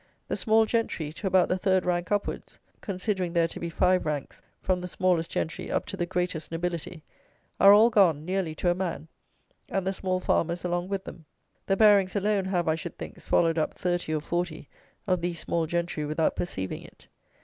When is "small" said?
0.35-0.65, 9.93-10.19, 15.41-15.67